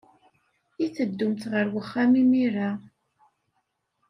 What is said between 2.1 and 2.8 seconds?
imir-a?